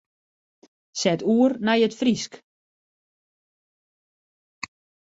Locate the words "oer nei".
1.35-1.81